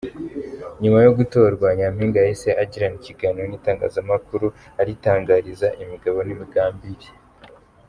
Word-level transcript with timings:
Nyuma 0.81 0.99
yo 1.05 1.11
gutorwa, 1.17 1.67
Nyampinga 1.77 2.17
yahise 2.21 2.49
agirana 2.63 2.95
ikiganiro 3.01 3.45
n'itangazamakuru 3.47 4.47
aritangariza 4.81 5.67
imigabo 5.83 6.17
n'imigambi 6.23 6.87
bye. 6.97 7.11